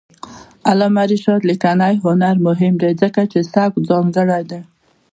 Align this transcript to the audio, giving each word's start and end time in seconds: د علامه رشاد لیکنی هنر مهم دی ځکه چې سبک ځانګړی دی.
د 0.03 0.03
علامه 0.69 1.03
رشاد 1.11 1.41
لیکنی 1.49 1.95
هنر 2.05 2.35
مهم 2.47 2.73
دی 2.81 2.91
ځکه 3.01 3.21
چې 3.31 3.39
سبک 3.53 3.75
ځانګړی 3.89 4.41
دی. 4.51 4.61